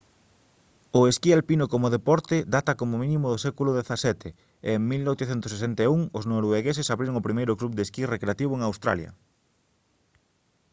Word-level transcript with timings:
o 0.97 0.99
esquí 1.11 1.29
alpino 1.31 1.65
como 1.73 1.93
deporte 1.97 2.35
data 2.55 2.73
como 2.79 3.01
mínimo 3.03 3.27
do 3.29 3.37
século 3.45 3.71
xvii 3.89 4.31
e 4.67 4.69
en 4.77 4.81
1861 4.91 6.01
os 6.19 6.27
noruegueses 6.31 6.91
abriron 6.93 7.19
o 7.19 7.25
primeiro 7.27 7.57
club 7.59 7.73
de 7.75 7.83
esquí 7.85 8.01
recreativo 8.15 8.53
en 8.55 8.61
australia 8.69 9.09